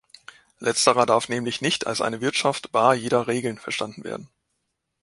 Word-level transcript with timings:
Letzterer 0.57 1.05
darf 1.05 1.29
nämlich 1.29 1.61
nicht 1.61 1.85
als 1.85 2.01
eine 2.01 2.21
Wirtschaft 2.21 2.71
bar 2.71 2.95
jeder 2.95 3.27
Regeln 3.27 3.59
verstanden 3.59 4.03
werden. 4.03 4.29